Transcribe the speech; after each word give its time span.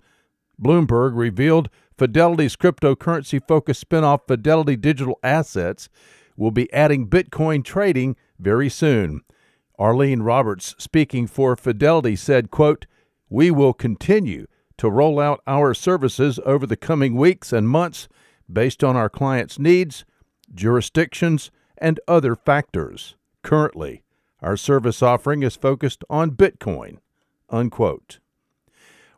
Bloomberg 0.61 1.13
revealed 1.15 1.71
Fidelity's 1.97 2.55
cryptocurrency 2.55 3.41
focused 3.47 3.89
spinoff 3.89 4.27
Fidelity 4.27 4.75
Digital 4.75 5.17
Assets 5.23 5.89
will 6.37 6.51
be 6.51 6.71
adding 6.71 7.07
Bitcoin 7.07 7.63
trading 7.63 8.15
very 8.37 8.69
soon. 8.69 9.21
Arlene 9.79 10.21
Roberts, 10.21 10.75
speaking 10.77 11.25
for 11.25 11.55
Fidelity, 11.55 12.15
said, 12.15 12.51
quote, 12.51 12.85
We 13.29 13.51
will 13.51 13.73
continue 13.73 14.47
to 14.77 14.89
roll 14.89 15.19
out 15.19 15.41
our 15.47 15.73
services 15.73 16.39
over 16.45 16.67
the 16.67 16.75
coming 16.75 17.15
weeks 17.15 17.53
and 17.53 17.67
months 17.67 18.07
based 18.51 18.83
on 18.83 18.95
our 18.95 19.09
clients' 19.09 19.57
needs, 19.57 20.05
jurisdictions, 20.53 21.49
and 21.77 21.99
other 22.07 22.35
factors. 22.35 23.15
Currently, 23.43 24.03
our 24.41 24.57
service 24.57 25.01
offering 25.01 25.41
is 25.43 25.55
focused 25.55 26.03
on 26.09 26.31
Bitcoin. 26.31 26.97
Unquote. 27.49 28.19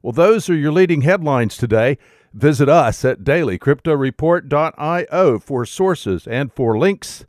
Well, 0.01 0.13
those 0.13 0.49
are 0.49 0.55
your 0.55 0.71
leading 0.71 1.01
headlines 1.01 1.57
today. 1.57 1.97
Visit 2.33 2.69
us 2.69 3.03
at 3.03 3.23
dailycryptoreport.io 3.23 5.39
for 5.39 5.65
sources 5.65 6.27
and 6.27 6.53
for 6.53 6.77
links. 6.77 7.25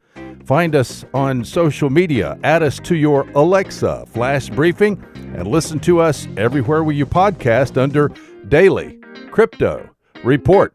Find 0.48 0.74
us 0.74 1.04
on 1.12 1.44
social 1.44 1.90
media, 1.90 2.38
add 2.42 2.62
us 2.62 2.80
to 2.84 2.96
your 2.96 3.28
Alexa 3.34 4.06
flash 4.06 4.48
briefing, 4.48 5.04
and 5.36 5.46
listen 5.46 5.78
to 5.80 6.00
us 6.00 6.26
everywhere 6.38 6.82
where 6.82 6.94
you 6.94 7.04
podcast 7.04 7.76
under 7.76 8.10
Daily 8.48 8.98
Crypto 9.30 9.90
Report. 10.24 10.74